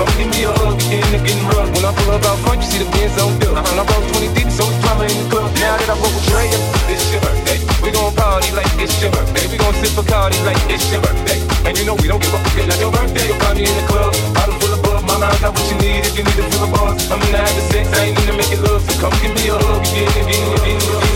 Come 0.00 0.16
give 0.16 0.32
me 0.32 0.48
a 0.48 0.52
hug, 0.56 0.80
you're 0.88 0.96
getting, 0.96 1.20
getting 1.28 1.44
rough. 1.52 1.68
When 1.76 1.84
I 1.84 1.92
pull 1.92 2.16
up 2.16 2.24
out 2.24 2.40
front, 2.40 2.64
you 2.64 2.68
see 2.72 2.80
the 2.80 2.88
Benz 2.88 3.20
on 3.20 3.36
dub. 3.36 3.52
Uh-huh. 3.52 3.68
And 3.68 3.76
I 3.76 3.84
roll 3.84 4.00
20 4.16 4.32
deep, 4.32 4.48
so 4.48 4.64
it's 4.64 4.80
drama 4.80 5.04
in 5.04 5.12
the 5.12 5.28
club. 5.28 5.52
Now 5.60 5.76
that 5.76 5.92
I 5.92 5.96
roll 6.00 6.08
with 6.08 6.24
Dre, 6.24 6.48
it's 6.88 7.04
your 7.12 7.20
birthday. 7.20 7.60
We 7.84 7.92
gon' 7.92 8.08
party 8.16 8.48
like 8.56 8.72
it's 8.80 8.96
your 8.96 9.12
birthday. 9.12 9.44
We 9.52 9.60
gon' 9.60 9.76
sip 9.76 9.92
a 9.92 10.00
Bacardi 10.00 10.40
like 10.48 10.56
it's 10.72 10.88
your 10.88 11.04
birthday. 11.04 11.36
And 11.68 11.76
you 11.76 11.84
know 11.84 12.00
we 12.00 12.08
don't 12.08 12.16
give 12.16 12.32
a 12.32 12.40
fuck, 12.40 12.56
it's 12.56 12.64
not 12.64 12.80
your 12.80 12.88
birthday. 12.96 13.28
You'll 13.28 13.44
find 13.44 13.60
me 13.60 13.68
in 13.68 13.76
the 13.76 13.84
club, 13.92 14.16
bottle 14.32 14.56
full 14.56 14.72
of 14.72 14.80
bug. 14.80 15.04
Mama, 15.04 15.28
I 15.28 15.36
got 15.36 15.52
what 15.52 15.68
you 15.68 15.76
need 15.84 16.08
if 16.08 16.16
you 16.16 16.24
need 16.24 16.32
to 16.32 16.48
feel 16.48 16.64
a 16.64 16.68
buzz. 16.72 16.96
I'm 17.12 17.20
in 17.20 17.36
the 17.36 17.40
habit 17.44 17.60
of 17.60 17.68
sex, 17.68 17.84
I 17.92 18.08
ain't 18.08 18.16
in 18.16 18.24
to 18.24 18.34
make 18.40 18.52
it 18.56 18.60
love. 18.64 18.80
So 18.80 18.96
come 19.04 19.12
give 19.20 19.36
me 19.36 19.52
a 19.52 19.56
hug, 19.60 19.84
you're 19.92 20.08
getting, 20.16 20.32
getting, 20.64 20.80
getting. 20.80 21.09